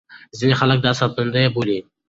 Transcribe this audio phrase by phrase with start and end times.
[0.39, 1.79] ځينې خلک دا ساتندوی بولي.